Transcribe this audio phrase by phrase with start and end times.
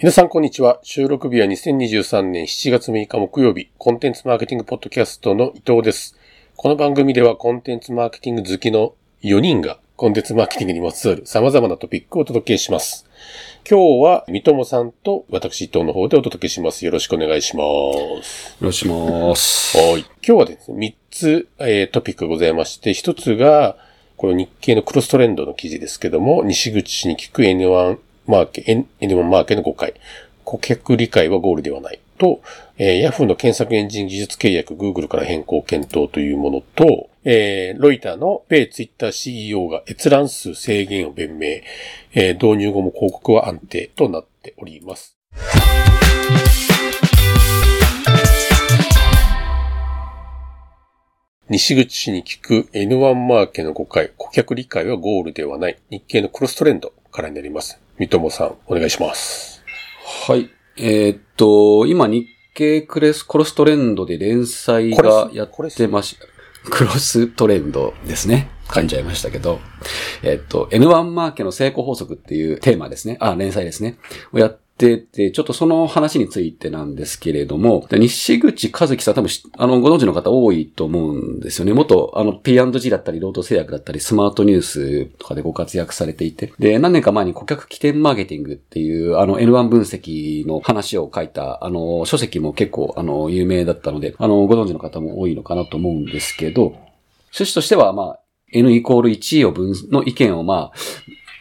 [0.00, 0.78] 皆さんこんにちは。
[0.84, 6.16] 収録日は2023年7月6日木曜日、コンテンツマーケティングポッドキャストの伊藤です。
[6.54, 8.94] この番組ではコンテンツマーケティング好きの
[9.24, 13.06] 4人がコンテンツマーケティングにまつわる様々なトピックをお届けします。
[13.68, 16.84] 今日は三友さんと私伊藤の方でお届けします。
[16.84, 17.64] よろしくお願いしま
[18.22, 18.56] す。
[18.60, 19.76] よろしくお願いします。
[19.78, 20.02] はい。
[20.02, 23.76] 今日はですね、3つ、えートピックがございまして、1つが、
[24.16, 29.94] この日経のクロストレンドの記事ですけども、西口氏に聞く N1 マーケ、N- N1 マーケの5回。
[30.44, 32.00] 顧客理解はゴールではない。
[32.18, 32.40] と、
[32.78, 41.46] えー、Yahoo の検索エンジン技術契約 Google から変更検討というものと、えー、ロイターの米ツイッター CEO が閲覧数制限を弁明、
[42.14, 45.16] えー導入後も広告は安定となっております。
[51.48, 55.78] 西口氏に聞く N1 マーケの5回、顧客理解はゴールではない。
[55.90, 57.80] 日経のクロストレンドからになります。
[57.98, 59.64] 三友さん、お願いします。
[60.28, 60.48] はい。
[60.76, 66.16] えーっと、今日経クレス、クロストレンドで連載がやってまし
[66.70, 68.50] クロストレンドですね。
[68.68, 69.58] 噛んじゃいましたけど。
[70.22, 73.16] えーっと、N1 マーケの成功法則っていうテーマですね。
[73.18, 73.98] あ、連載ですね。
[74.32, 81.74] をやってて、ちょっとその話についてなんですけれども、西口和樹さん多分、あの、ご存知の方多いと思うんですよね。
[81.74, 96.76] 元、あの、P&G だったり、労働製薬だったり、スマートニュースとかでご活躍されていて、で、何年か前に顧客起点マーケティングっていう、あの、N1 分析の話を書いた、あの、書籍も結構、あの、有名だったので、あの、ご存知の方も多いのかなと思うんですけど、
[97.32, 98.20] 趣旨としては、まあ、
[98.52, 100.78] N イコール1を分、の意見をまあ、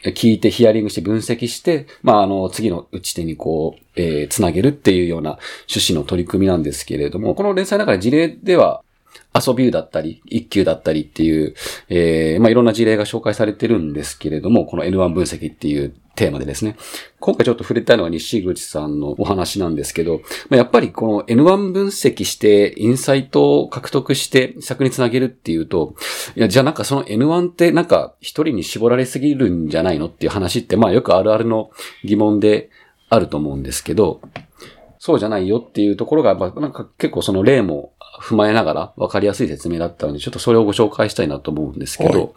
[0.03, 8.83] 聞いてヒアリングして分析して、まあ、あの、次の打ち手にこう、えーつなげるっていうような趣旨の取り組みなんですけれども、この連載の中で事例では、
[9.33, 11.53] 遊びだったり、一級だったりっていう、
[11.89, 16.75] えーまあ、いろんな事例が紹介されてるんですけれども、この N1 分析っていうテーマでですね。
[17.19, 25.95] 今回ちょっと触れたいのは西口さんのお話なんですけど、まあ、やっぱりこの N1 分析して、インサイトを獲得して、策につなげるっていうと、
[26.35, 31.69] いや、じゃあなんかその N1 ってなんか一人に絞られすぎるんじゃないのっていう話って、まあよくあるあるの
[32.03, 32.71] 疑問で
[33.09, 34.21] あると思うんですけど、
[34.99, 42.35] そうじゃないよっていうところが、まあなんか結構その例も踏まえながら分かりやすい説明だったので、ちょっとそれをご紹介したいなと思うんですけはいど、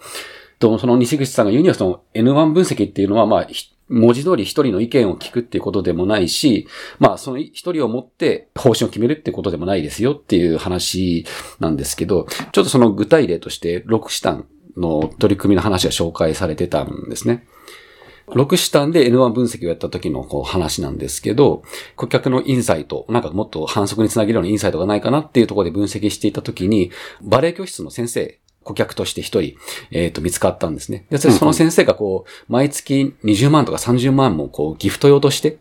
[0.58, 6.68] とその西口さんが言うにはその N1 分析っていうのは、まあ、ひ文字通り一人の意見を聞くっていうことでもないし、
[7.00, 11.26] まあその一人を持って方針を決めるってことでもないですよっていう話
[11.58, 14.46] なんですけど、ちょっとその具体例として6シタン
[14.76, 17.46] の取り組みの話が紹介されてたんですね。
[18.30, 21.62] 6シタンで N1 分析をやった時のこう話なんですけど、
[21.96, 26.90] 顧客のインサイト、なんかもっと反則につなげるようなインサイトがないかなっていうところで分析していた時に、
[27.22, 29.54] バレエ教室の先生、顧客として一人、
[29.90, 31.06] えっ、と、見つかったんですね。
[31.10, 35.58] で、その先生がこう、毎月20万とか30万もこう、ギフト用として、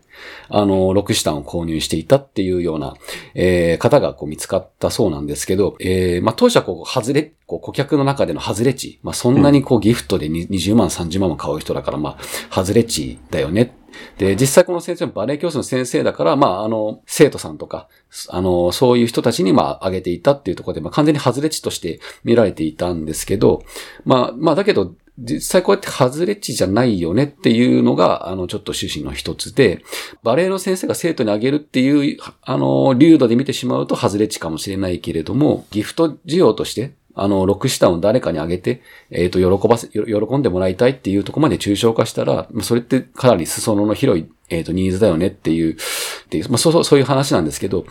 [0.48, 2.94] あの、6シタンを購入していたっていうような、
[3.34, 13.74] えー方がこう見つかったそうなんですけど、えーまあ、当社こう、外れ、こう、顧客の中での外れ値、まあ、そんなにこう、ギフトでに20万、30万も買う人だから、まあ、外れ値だよね。
[14.18, 17.88] で、実際この先生もバレエ教室の先生だから、まあ、あの、生徒さんとか、
[18.28, 23.62] あの、そういう人たちに、まあ、あげていたっていうところで、まあ、完全に外れ値として見られていたんですけど、
[24.04, 29.84] まあ、まあ、だけど、実際こうやって外れ値じゃないよねっていうのが、あの、ちょっと趣旨の一つで、
[30.22, 40.02] バレエの先生が生徒にあげるっていう、あの、流度で見てしまうと外れ値かもしれないけれども、ギフト需要として、あの、6シタンを誰かにあげて、えっ、と、喜ばせ、喜
[40.36, 45.76] んでもらいたいっていうとこまで抽象化したら、それってかなり裾野の広い、えっ、と、ニーズだよねっていう、っ
[46.28, 47.84] ていうまあ、そう、そういう話なんですけど、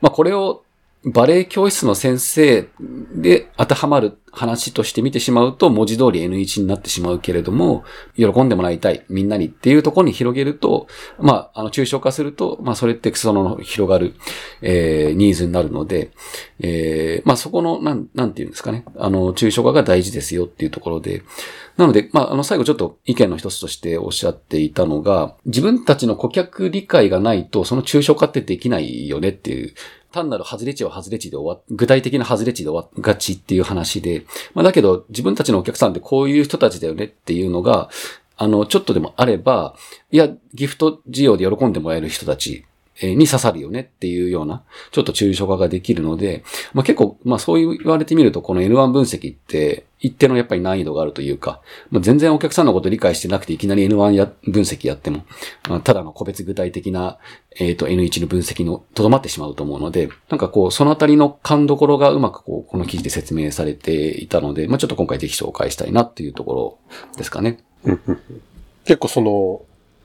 [0.00, 0.62] まあ、これを、
[1.06, 2.68] バレエ教室の先生
[3.14, 7.84] で当てはまる話として見てしまうと、文字通り N1 になってしまうけれども、
[8.16, 10.88] 喜んでもらいたい、みんなにっていうところに広げると、
[11.20, 14.14] まあ、あの、抽象化すると、まあ、それってその広がる、
[14.62, 16.10] えー、ニーズになるので、
[16.58, 21.22] えー、まあ、そこの、なん、なんていうんですかね、あの、抽象化が大事ですよっていうところで、
[21.76, 29.74] なので、まあ、あの、最後ちょっと意見の一つとしておっしゃっていたのが、自分たちの顧客理解がないと、その抽象化ってできないよねっていう、
[30.16, 34.24] 単なる外れ値は外れ値で終わ、具体的な外れ値で終わがちっていう話で、
[34.54, 37.90] まあ、だけど自分たちのお客さんってこういう人たちだよねっていうのが、
[38.38, 39.76] あの、ちょっとでもあれば、
[40.10, 42.64] いや、ギフト事業で喜んでもらえる人たち
[43.02, 55.24] に刺さるよねっていうような、ちょっと抽象化ができるので、まあ結構、まあそう言われてみると、この N1 分析って、一定のやっぱり難易度があるというか、まあ、全然お客さんのこと理解してなくていきなり N1 や分析やっても、
[55.68, 57.18] まあ、ただの個別具体的な、
[57.58, 67.58] えっ、と N1 の分析のとどまってしまうと思うので、なんかこう、そのあたりの勘どころがうまくこう、この記事で説明されていたので、まあちょっと今回ぜひ紹介したいなっていうところですかね。
[68.84, 69.20] 結構そ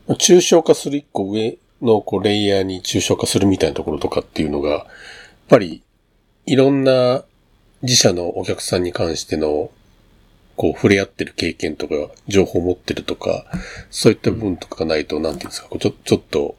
[0.07, 4.85] の、抽象化する一個上のこうレイヤーに抽象化するみたいなところとかっていうのが、やっ
[5.49, 5.83] ぱり
[6.45, 7.23] いろんな
[7.81, 9.71] 自社のお客さんに関しての
[10.55, 11.95] こう触れ合ってる経験とか、
[12.27, 13.45] 情報を持ってるとか、
[13.89, 16.55] そういった部分とかがないと、なんていうんですか、ちょ、ちょっと、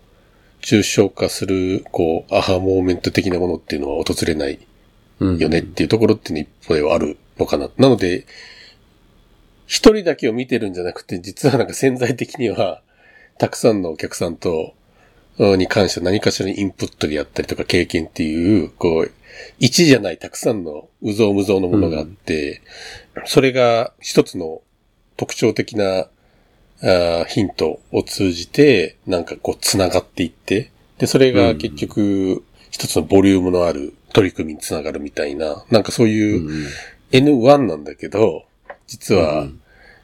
[0.60, 4.58] 抽象化する、こう、アハモーメント的なものっていうのは訪れない
[5.20, 7.70] よねっていうところっていうの一方ではあるのかな。
[7.76, 8.26] なので、
[9.66, 12.82] 一人だけを見てるんじゃなくて、実はなんか潜在的には、
[13.38, 14.74] たくさんのお客さんと、
[15.38, 19.10] に関して何かしらにインプットでやったりとか経験っていう、こう、
[19.58, 22.62] 一じゃないたくさんのうぞうむぞうのものがあって、
[23.16, 24.60] うん、それが一つの
[25.16, 26.08] 特徴的な
[26.82, 36.68] あヒントを通じて、なんかこう繋がっていって、で、それが結局、一つのボリュームのある取り組みにつながるみたいな、なんかそういう
[37.12, 38.44] N1 なんだけど、
[38.86, 39.46] 実は、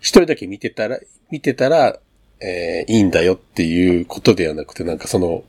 [0.00, 0.98] 一人だけ見てたら、
[1.30, 1.98] 見てたら、
[2.40, 5.44] えー、いいんだよっていうことではなくて、なんかその、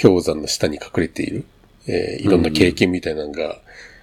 [0.00, 1.44] 氷山の下に隠れている、
[1.86, 3.56] えー、いろんな経験みたいなのが、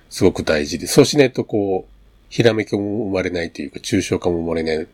[0.10, 1.94] すごく大事で、そうしないとこう、
[2.30, 4.88] ひらめきも生まれないというか、抽象化も生まれない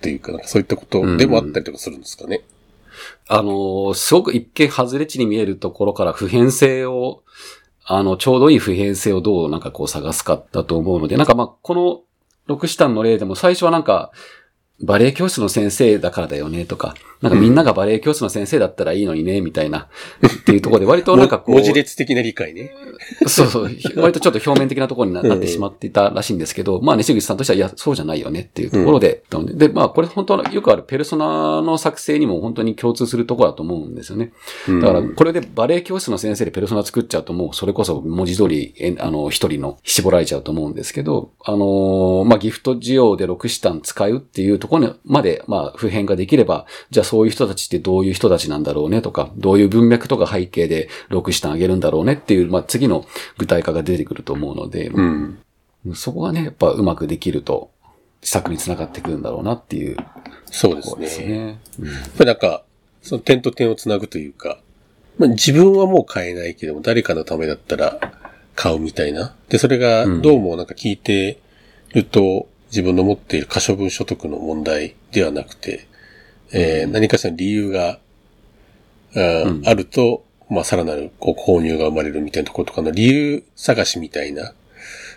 [0.00, 2.42] というか、なんかそういったことでもあったりとかするんですかね？
[3.26, 7.24] あの、すごく一見外れ値に見えるところから普遍性を、
[7.84, 12.02] あの、ちょうどいい普遍性をどうなんかこう探すかだと思うので、なんかまあ、この
[12.46, 14.12] 六シタンの例でも最初はなんか、
[14.80, 16.94] バレエ教室の先生だからだよねとか、
[17.24, 19.88] なんかみんながバレエ教室の先生だったらいいのにね、みたいな、
[20.26, 21.54] っていうところで割となんかこう。
[21.54, 22.74] 文字列的な理解ね。
[23.26, 23.70] そうそう。
[23.96, 34.32] 割とちょっと表面的なところに なってしまっていたらしいんですけど、まあ西口さんとしては、いや、そうじゃないよねっていうところで、うん、で、まあこれ本当はよくあるペルソナの作成にも本当に共通するところだと思うんですよね。
[34.82, 53.04] だからこれでバレエ教室の先生でペルソナ作っちゃうともうそれこそ文字通り、あの、一人の絞られちゃうと思うんですけど、あのまあギフト需要で6シタン使うっていうところまで、まあ普遍ができれば、じゃあそういう人たちってどういう人たちなんだろうねとか、どういう文脈とか背景で6シタンあげるんだろうねっていう、まあ次の
[53.36, 55.38] 具体化が出てくると思うので、うん、
[55.94, 57.72] そこがね、やっぱうまくできると、
[58.22, 60.06] 施策につながってくるんだろうなっていう、ね、
[60.46, 61.60] そうですね。
[61.78, 62.62] うん、やっぱりなんか、
[63.02, 64.60] その点と点をつなぐというか、
[65.18, 68.00] まあ、自分はもう買えないけども、誰かのためだったら
[68.54, 69.34] 買うみたいな。
[69.50, 71.38] で、それがどうもなんか聞いて
[71.92, 75.86] ると、自分の持っている可処分所得の問題ではなくて、
[76.52, 78.00] えー、何かしらの理由が、
[79.14, 84.54] うん、あると、まあ、さらなるこう購入が生まれるみたいなところとかの理由探しみたいな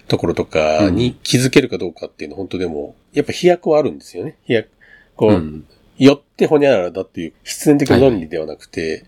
[0.08, 4.38] ところとかに気づけるかどうかっていうのは本当でも、やっぱ飛躍はあるんですよね。
[4.46, 4.70] 飛躍。
[5.16, 5.66] こう、うん、
[5.98, 9.02] よってほにゃららだっていう必然的な論理ではなくて、はい、やっ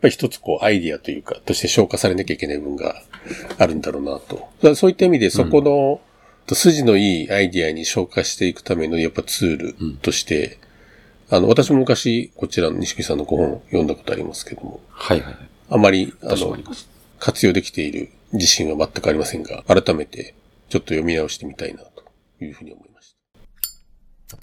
[0.00, 3.02] ぱり一つこうアイディアというか、として消化されなきゃいけない部分が
[3.58, 4.74] あるんだろうなと。
[4.74, 6.00] そういった意味でそこの、
[6.50, 9.56] うん、筋のいいアイディアに消化していくためのやっぱツー
[9.92, 10.58] ルとして、
[11.30, 14.80] うん、あの、私も昔こちらの西木さんのご本読んだことありますけども。
[14.90, 15.34] はいはい。
[15.70, 16.56] あまり、あの、
[17.18, 20.34] 活用できている自信は全くありませんが、改めて
[20.68, 22.04] ちょっと読み直してみたいなと
[22.40, 23.14] いうふうに思いまし
[24.28, 24.38] た。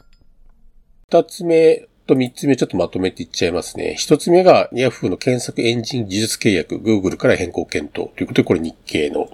[1.10, 3.96] 二つ目と三つ目ちょっとまとめていっちゃいますね。
[3.98, 9.30] 一つ目が Yahoo の検索エンジン技術契約、Google から変更検討ということで、これ日経の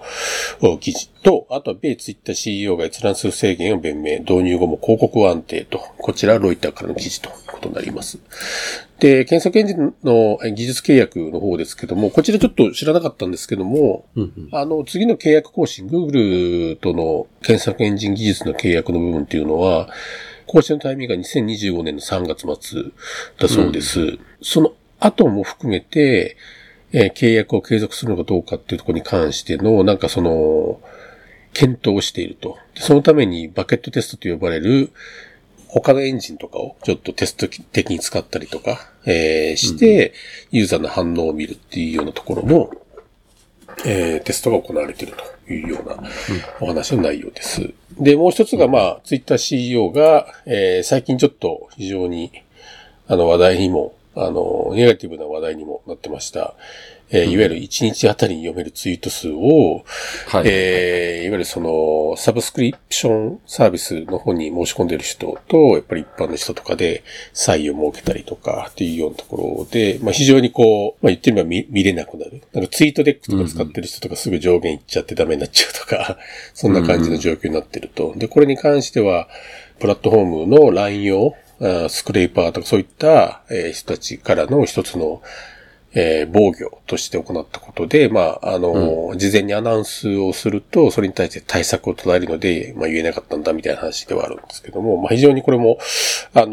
[0.78, 8.18] 記事と、あとは米ツイッター CEO が閲覧する制限を弁明、導入後も広告は安定と、こちらロイターからの記事ということになります。
[8.98, 19.88] で、検索エンジンの技術契約の方ですけども、こちらちょっと知らなかったんですけども、うんうん、あの、次の契約更新、Google との検索エンジン技術の契約の部分っていうのは、
[20.46, 22.82] 更新のタイミングが2025年の3月末
[23.38, 24.00] だそうです。
[24.00, 26.36] うん、その後も含めて、
[26.92, 30.80] えー、契約を継続するのかどうかっていうところに関しての、なんかその、
[31.52, 32.58] 検討をしていると。
[32.74, 34.90] そのためにバケットテストと呼ばれる、
[35.68, 40.12] 他のエンジンとかをちょっとテスト的に使ったりとか、えー、して、
[40.50, 42.70] ユーザーの反応を見るっていうようなところも、
[43.84, 45.14] えー、テストが行われている
[45.46, 45.96] というような
[46.60, 47.72] お話の内容です。
[47.98, 52.32] で、もう一つが、まあ、ツイッター CEO が、えー、最近ちょっと非常に、
[53.06, 56.54] あの、話題にも、あの、ネガティブな話題にもなってました。
[57.10, 59.84] えー、いわゆる1日あたりに読めるツイート数を、
[60.28, 72.42] はい、えー、いわゆるその、サブスクリプションサービスの方に申し込んでる人と、やっぱり一般の人とかで差異を設けたりとかっていうようなところで、まあ非常にこう、まあ言ってみれば見見れなくなる。
[72.52, 76.18] なんかツイートデックとか使ってる人とかすぐ上限いっちゃってダメになっちゃうとか、
[76.54, 78.14] そんな感じの状況になってると。
[78.16, 79.28] で、これに関しては、
[79.78, 81.34] プラットフォームの乱用、
[81.88, 85.22] スクレーパーとかそういった、え人たちからの一つの
[85.96, 95.78] えー、防御として行ったことで、まあ、あの、うん、事前にアナウンスをすると、それに対して対策を取られるので、まあ言えなかったんだみたいな話ではあるんですけども、まあ非常にこれも、
[96.34, 96.48] あの、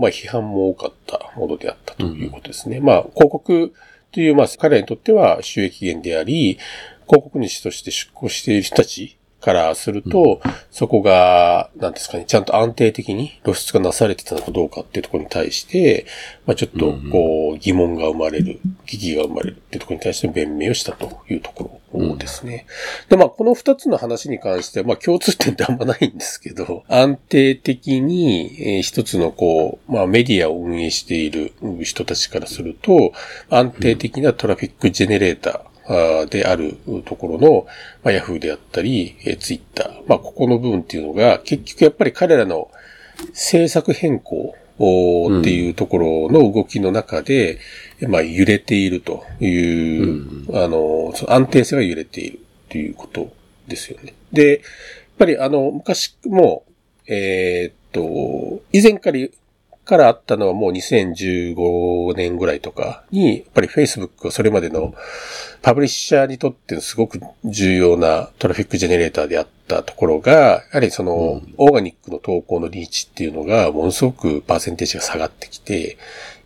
[0.00, 2.78] まあ批判も多かったものであったということですね。
[2.78, 3.72] うん、まあ広告
[4.12, 6.58] という、まあ彼らにとっては収益源であり、
[7.06, 16.06] 広告主として出向している人たちからすると、うん、そこが、なんですかね、ちゃんと安定的に露出がなされてたのかどうかっていうところに対して、
[16.46, 22.64] まあちょっと、こう、疑問が生まれる、疑義が生まれるっていうところに対して弁明をしたというところですね。
[23.10, 33.12] うん、で、まあこの二つの話に関しては、まあ共通点ってあんまないんですけど、安定的に、えー、一つのこう、まあメディアを運営している人たちからすると、
[33.50, 35.73] 安定的なトラフィックジェネレーター、
[36.30, 37.66] であるところの、
[38.02, 39.90] まあ、Yahoo であったり、えー、Twitter。
[40.06, 42.70] まあ、ここの部分っていうのが、結局やっぱり彼らの
[43.28, 44.54] 政策変更
[45.40, 47.58] っていうところの動きの中で、
[48.00, 53.32] うん、まあ、揺れているという、うん、あの、その安定性が揺れているということ
[53.68, 54.14] ですよね。
[54.32, 54.60] で、やっ
[55.18, 56.64] ぱりあの、昔も、
[57.06, 59.18] えー、っと、以前から
[59.84, 64.94] からあったのはもう2015年ぐらいとかに、やっぱり Facebook はそれまでの
[65.62, 75.98] パブリッシャーにとってのすごく重要なトラフィックジェネレーターであったところが、やはりその、オーガニックの投稿のリーチっていうのが、ものすごくパーセンテージが下がってきて、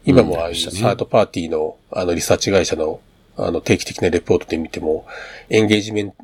[0.04, 3.00] 今もああいうサードパーティーの、あの、リサーチ会社の、
[3.36, 5.06] あの、定期的なレポートで見ても、
[5.48, 6.14] エンゲージメン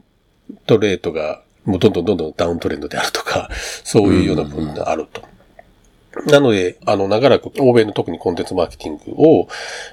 [0.67, 3.51] トレートが、もうどんどんどんどんダウントレンドであるとか、
[3.85, 5.34] そういうような部分があると。
[6.27, 9.49] なので、あの、長らく欧米の特にコンテンツマーケティングを、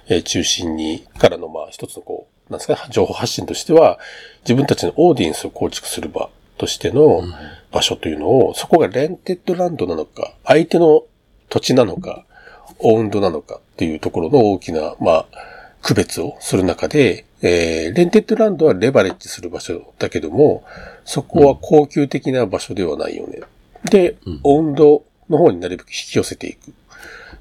[0.08, 4.00] えー、中心に、からの、まあ、一つのこう、なんですか、情報発信としては、
[4.44, 7.24] 自分たちのオーディエンスを構築する場としての
[7.72, 11.04] 場所というのを、そこが rented land なのか、相手の
[11.50, 12.26] 土地なのか、
[12.80, 15.26] owned なのかっていうところの大きな、まあ、
[15.82, 20.64] 区別をする中で、えー、 rented land はレバレッジする場所だけども、
[21.06, 23.40] そこは恒久的な場所ではないよね。
[23.90, 26.74] で、 ownedの方になるべく引き寄せていく。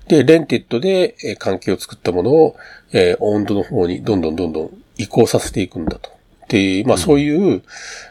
[0.09, 2.57] で、 rented で、え関係を作ったものを、
[2.93, 6.11] えー、 owned の方にどんどんどんどん移行させていくんだと。
[6.49, 7.63] で、まあそういう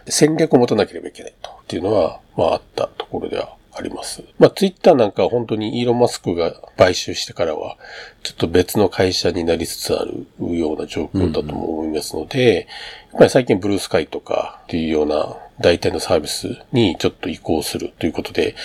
[0.08, 1.50] 戦略を持たなければいけないと。
[1.50, 4.24] っていうのは、まああったところではあります。
[4.38, 7.78] まあツイッターなんかは本当にイーロン・マスクが買収してからは、
[8.24, 12.68] ちょっと別の会社になりつつあるような状況だとも思いますので、
[13.12, 18.56] やっぱり最近 Bluesky とかっていうような代替のサービスにちょっと移行するということで、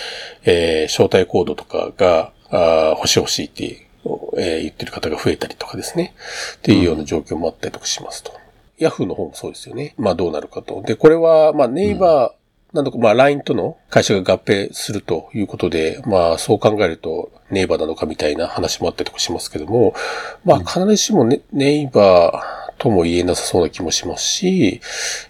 [0.43, 3.87] えー、招待コードとかが、あ欲しい欲しいって、
[4.37, 6.13] えー、言ってる方が増えたりとかですね。
[6.57, 8.33] っていうような状況もあったりとかしますと。
[8.77, 9.95] ヤフーの方もそうですよね。
[9.97, 10.81] まあどうなるかと。
[10.81, 12.44] で、これは、まあネイバー、
[12.75, 19.95] なんとか、まあ LINE との会社が合併するということで、まあそう考えるとネイバーなのかみたいな話もあったりとかしますけども、
[20.43, 24.81] まあ必ずしもね、ネイバー、とも言えなさそうな気もしますし、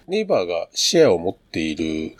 [0.08, 2.16] ネイバーがシェアを持っている、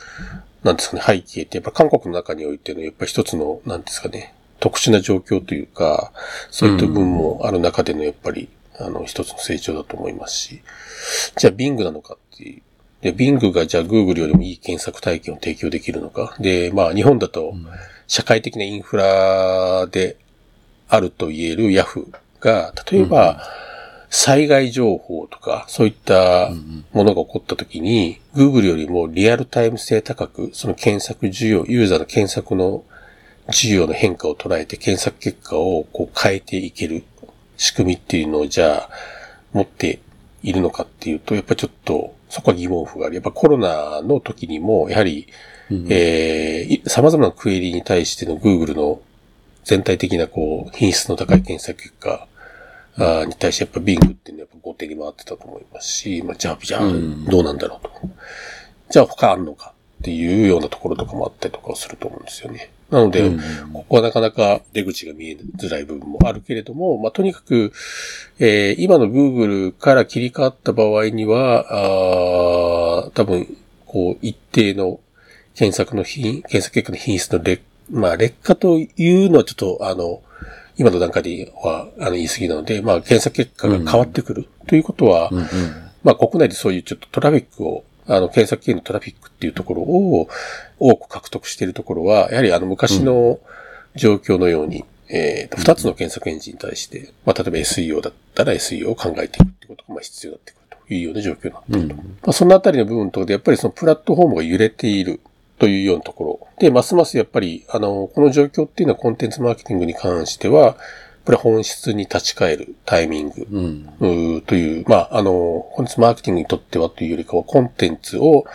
[0.62, 6.12] なんですかね、背景ってやっぱ韓国の中においてのやっぱ一つの、なんですかね、特殊な状況というか、
[6.50, 10.62] そういった部分もある中でのやっぱり、あの、一つの成長だと思いますし、
[11.37, 12.62] じゃあ Bing なのかっていう。
[13.07, 16.35] で、Bing がじゃあ Google よりもいい検索体験を提供できるのか。
[16.41, 17.55] で、まあ日本だと、
[18.07, 20.17] 社会的なインフラで
[20.89, 22.07] あると言える Yahoo
[22.41, 23.67] が、例えば、うん
[24.09, 26.51] 災害情報とか、そういった
[26.93, 32.85] ものが起こった時に、Google よりもリアルタイム性高く、その検索需要、ユーザーの検索の
[33.49, 37.05] 需要の変化を捉えて検索結果をこう変えていける
[37.57, 38.91] 仕組みっていうのをじゃあ
[39.53, 40.01] 持って
[40.43, 43.14] いるのかっていうと、やっぱちょっとそこは疑問符がある。
[43.14, 45.26] やっぱコロナの時にも、やはり、
[45.71, 49.00] うん、えー、様々なクエリに対しての Google の
[49.64, 52.28] 全体的なこう品質の高い検索結果
[52.99, 57.90] あに対してやっぱビングっていうのはやっぱ後手に回ってたと思いますし、まあ、じゃあ、じゃあ、どうなんだろうと。
[58.90, 62.71] じゃあ他あんのかっていうようなところとかもあったりとかすると思うんですよね。
[62.90, 63.31] なので、
[63.73, 67.73] ここはなかなか出口が見えづらい部分もあるけれども、まあ、とにかく、
[68.38, 71.66] えー、今の Google から切り替わった場合には、
[73.07, 75.00] あ多分、こう、一定の
[75.55, 80.23] 検索の品、検索結果の品質の劣、まあ、劣化というのはちょっと、あの、
[80.78, 85.47] 今の段階では、あの、言い過ぎなので、まあ、検索結果が変わってくるということは、うんうん、
[86.05, 90.29] まあ、国内でそういうちょっとトラフィックを、あの、検索系のトラフィックっていうところを
[90.79, 93.39] 多く獲得しているところは、やはりあの、昔の
[93.95, 101.95] 状況のように、えっ、と、二つの検索エンジンに対して、まあ、例えば SEO だったら SEO を考えていくってことが、まあ、必要になってくるというような状況になっていると。
[101.95, 105.21] うん、まあ、そのあたりの部分とで、やっぱりそのプラットフォームが揺れている。
[105.59, 106.49] というようなところ。
[106.59, 110.77] で、ますますやっぱり、あの、この状況っていうのはコンテンツマーケティングに関しては、
[111.26, 113.49] これ本質に立ち返るタイミング、
[114.00, 114.42] うん。
[114.42, 118.47] という、まあ、あの、本日マーケティングにとってはというよりかは、コンテンツを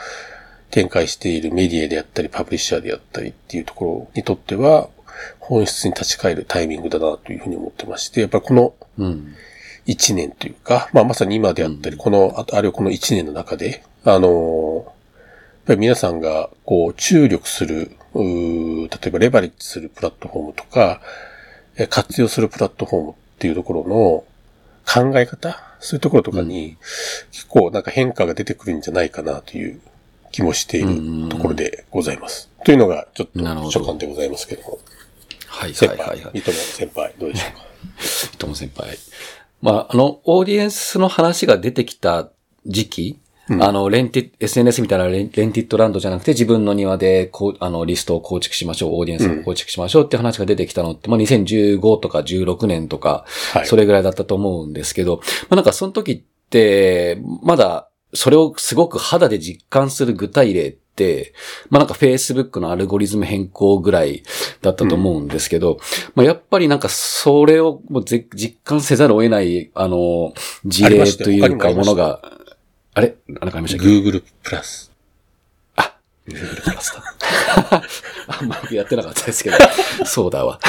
[0.69, 4.87] 展開しているメディアであったり、パブリッシャーであったりっていうところにとっては、
[5.39, 9.35] 本質に立ち返るタイミングだなというふうに思ってまして、やっぱりこのうん。
[9.85, 14.95] 一年というか、まあまさに今であったり、この、あるいはこの一年の中で、あの、やっ
[15.65, 21.30] ぱり皆さんがこう注力する、例えばレバレッジするプラットフォームとか、え
[21.87, 24.23] 活用するプラットフォームっていうところの
[25.11, 25.57] 考え方？
[25.79, 26.77] そういうところとかに、
[27.31, 29.81] 結構なんか変化が出てくるんじゃないかなという
[30.31, 32.49] 気もしているところでございます。
[32.65, 34.79] というのがちょっと所感でございますけども。
[35.47, 36.41] はい先輩、はいはいはい。
[36.41, 38.37] 三友先輩、どうでしょうか？
[38.37, 38.97] とも先輩。
[39.61, 42.29] まあ、あの、オーディエンスの話が出てきた
[42.65, 43.19] 時期、
[43.49, 43.63] うん。
[43.63, 53.65] あの、レンティ、SNS みたいなレンティッドランドじゃなくて自分の庭で、こう、あの、リストを構築しましょう、オーディエンスを構築しましょうって話が出てきたのって、まあ、2015とか16年とか、はい。
[53.65, 61.33] それぐらいだったと思うんですけど、まあ、なんかその時って、まだ、それをすごく肌で実感する具体例って、
[61.69, 64.23] まあなんか Facebook のアルゴリズム変更ぐらい
[64.61, 65.79] だったと思うんですけど、
[66.15, 70.33] まあやっぱりなんかそれをもうぜ実感せざるを得ない、あの、
[70.65, 72.21] 事例というかものが、
[72.93, 73.15] あれ？
[73.27, 74.91] なんかありましたっけ？Google プラス。
[75.75, 75.95] あ、
[76.27, 77.03] Google プラスだ。
[78.27, 79.57] あんまりやってなかったですけど、
[80.05, 80.59] そうだわ。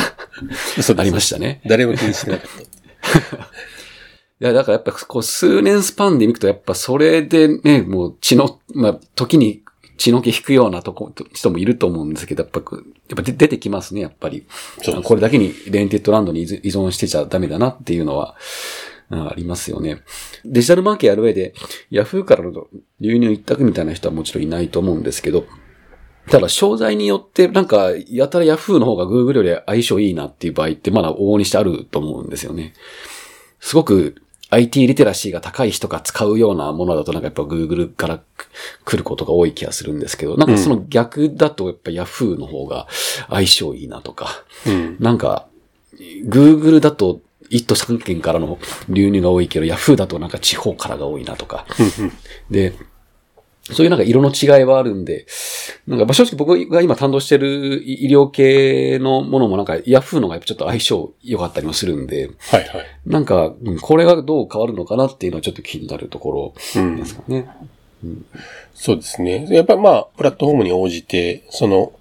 [0.79, 1.61] 嘘ですありましたね。
[1.67, 3.37] 誰も気にしてなかった。
[3.39, 9.63] いや、だからやっぱこう数年スパンで見るとやっぱそれでね、もう血の、まあ時に
[9.99, 12.83] 血の気引くようなとこ、人もいると思うんですけど、やっぱやっ
[13.17, 14.47] ぱ出出てきますね、やっぱり。
[14.83, 18.35] そうですこれだけにレンテッドランドに依存してちゃダメだなっていうのは、うん
[19.13, 20.03] ありますよね。
[20.45, 21.55] デジタルマーケやる上で、
[21.91, 22.67] ヤフーからの
[23.01, 25.45] 流入一択みたいな人はもちろんいないと思うんですけど、
[26.31, 32.75] ただ、商材によって、なんか、やたらヤフーの方が Google より相性いいなっていう場合って、まだ往々にしてあると思うんですよね。
[33.59, 34.17] すごく
[34.51, 38.23] IT リテラシーが高い人が使うようなものだとなんかやっぱ Google から
[38.85, 42.87] 来ることが多い気がするんですけど、なんかその逆だとやっぱ Yahoo の方が
[43.31, 44.97] 相性いいなとか、うん。
[45.01, 45.47] なんか
[46.27, 47.21] Google だと
[47.53, 51.67] 一都三県からの流入が多いけど Yahoo だとなんか地方からが多いなとか、
[52.51, 52.73] で、
[53.65, 55.27] そういうなんか色の違いはあるんで、
[55.87, 62.87] なんかまあ正直僕が今担当してる医療系のものもなんか Yahoo のがやっぱちょっと相性良かったりもするんで、はいはい。
[63.07, 67.07] なんか、うんこれがどう変わるのかなっていうのはちょっと気になるとこうんろで。
[67.07, 67.49] すかね。
[68.75, 69.47] そうですね。
[69.51, 71.93] やっぱりまあ、プラットフォームに応じて、その、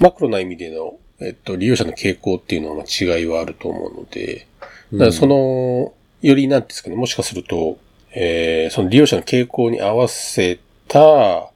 [0.00, 4.46] マクロな意味での、えっと、利用者の傾向っていうのはまあ違いはあると思うので、
[4.92, 7.78] だからその、よりなんですかね、もしかすると、
[8.12, 11.50] えー、その利用者の傾向に合わせた、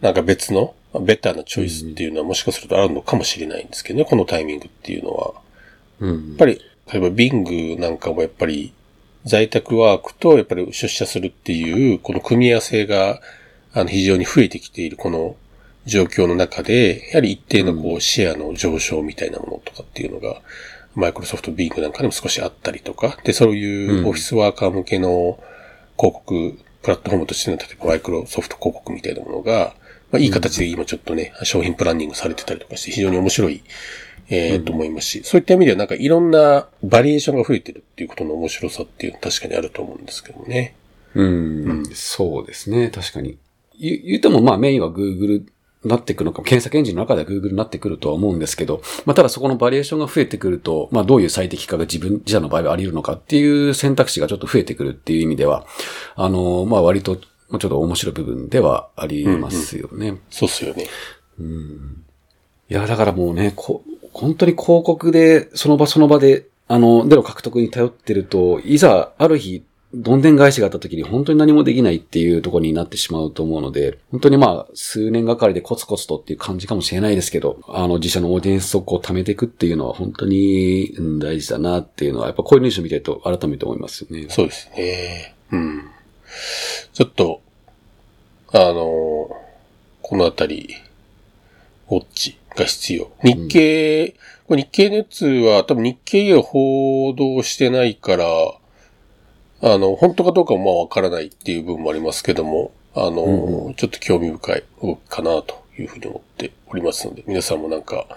[0.00, 5.32] なんか別の、ベターなチョイスっていうのはもしかするとあるのかもしれないんですけどね、このタイミングっていうのは。
[6.00, 6.28] うん。
[6.28, 6.60] やっぱり、
[6.92, 8.72] 例えば Bing なんかもやっぱり
[9.24, 13.20] 在宅ワークとやっぱり出社するっていう、この組み合わせが、
[13.72, 15.36] あの、非常に増えてきているこの
[15.86, 20.40] 状況の中で、やはり一定のこう、シェアの上昇みたいなものとかっていうのが、
[20.94, 25.38] マイクロソフト Bing なんかでも少しあったりとか、で、そういうオフィスワーカー向けの
[25.98, 29.74] 広告、プラットフォームとしての、例えばマイクロソフト広告みたいなものが、
[30.10, 33.62] まあ、いい形で今ちょっとね、商品プランニングされてたりとかして、非常に面白い、
[34.28, 40.74] えーと思いますし、そういった意味ではなんかいろんなバリエーションが増えてるっていうことの面白さっていうのは確かにあると思うんですけどね。
[41.14, 43.36] うん、そうですね、確かに。
[43.78, 45.46] 言言うてもまあメインは Google に
[45.84, 55.66] なってくるのか、検索エンジンの中では Google になってくるとは思うんですけど、まあただそこのバリエーションが増えてくると、まあどういう最適化が自分自社の場合はあり得るのかっていう選択肢がちょっと増えてくるっていう意味では、
[56.14, 57.18] あの、まあ割と、
[57.48, 60.18] まあちょっと面白い部分ではありますよね。
[60.30, 60.86] そうっすよね。
[62.70, 69.62] いや、だからもうね、こ本当に広告で、その場その場で、あの、での獲得に頼ってると、いざ、ある日、
[69.94, 84.26] どんでん返しがあった時に本当に何もできないっていうところになってしまうと思うので、本当にまあ、数年がかりでコツコツとっていう感じかもしれないですけど、あの、自社のオーディエンスをこう貯めていくっていうのは本当にうん大事だなっていうのは、やっぱこういうニュース見てると改めて思いますよね。
[84.30, 85.34] そうですね。
[85.50, 85.82] うん。
[86.94, 87.42] ちょっと、
[88.54, 89.30] あの
[90.02, 90.74] このあたり、
[91.90, 93.10] ウォッチが必要。
[93.22, 94.14] 日経、
[94.46, 98.26] これ日経ネッツは多分日経以外は報道してないから、
[99.64, 108.08] あの、本当かどうかもまあわからないっていう部分もありますけども、あの、うんちょっと興味深い動きかなというふうに思っておりますので、皆さんもなんか、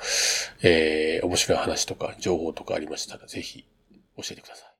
[0.63, 3.63] えー、面白い話とか情報とかありましたら、ぜひ
[4.17, 4.75] 教えてください。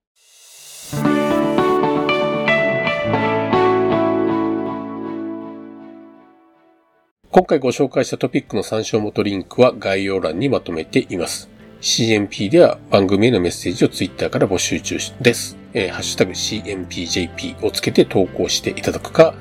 [7.29, 11.54] 今回ご紹介したトピックの参照元リンクは概要欄にまとめています。
[11.85, 15.55] CMP では番組へのメッセージを Twitter から募集中です。
[15.71, 19.35] えー、ハッシュタグ CMPJP をつけて投稿していただくか、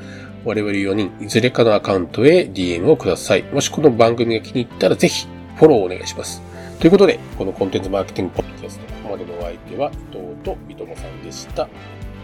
[0.44, 3.44] 我々4人いずれかのアカウントへ DM をください。
[3.44, 5.26] もしこの番組が気に入ったらぜひ
[5.56, 6.42] フォローお願いします。
[6.80, 11.66] ということで、このコンテンツマーケティングポッドキャスト、ここまでのお相手は伊藤と三友さんでした。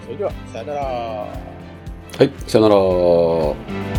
[0.04, 0.82] それでは、さよなら。
[0.82, 1.28] は
[2.20, 3.90] い、さよなら。